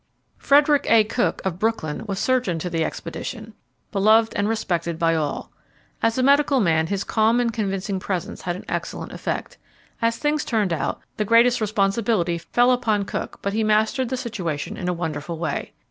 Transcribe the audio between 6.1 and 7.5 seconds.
a medical man, his calm